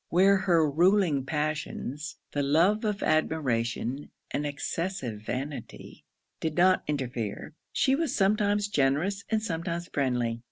Where 0.09 0.35
her 0.37 0.67
ruling 0.67 1.25
passions, 1.27 2.17
(the 2.31 2.41
love 2.41 2.83
of 2.83 3.03
admiration 3.03 4.09
and 4.31 4.47
excessive 4.47 5.21
vanity) 5.21 6.05
did 6.39 6.55
not 6.57 6.81
interfere, 6.87 7.53
she 7.71 7.93
was 7.93 8.11
sometimes 8.11 8.67
generous 8.67 9.23
and 9.29 9.43
sometimes 9.43 9.89
friendly. 9.93 10.39